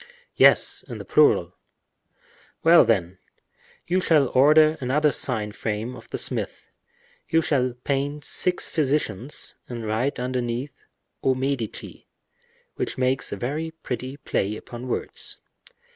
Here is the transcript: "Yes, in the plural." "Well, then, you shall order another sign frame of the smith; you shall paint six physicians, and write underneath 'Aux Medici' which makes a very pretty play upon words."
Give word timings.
"Yes, 0.35 0.81
in 0.87 0.97
the 0.97 1.05
plural." 1.05 1.55
"Well, 2.63 2.83
then, 2.83 3.19
you 3.85 3.99
shall 3.99 4.29
order 4.29 4.75
another 4.81 5.11
sign 5.11 5.51
frame 5.51 5.95
of 5.95 6.09
the 6.09 6.17
smith; 6.17 6.71
you 7.29 7.39
shall 7.39 7.75
paint 7.83 8.23
six 8.25 8.67
physicians, 8.67 9.57
and 9.69 9.85
write 9.85 10.19
underneath 10.19 10.85
'Aux 11.23 11.35
Medici' 11.35 12.07
which 12.77 12.97
makes 12.97 13.31
a 13.31 13.35
very 13.37 13.69
pretty 13.69 14.17
play 14.17 14.55
upon 14.57 14.87
words." 14.87 15.37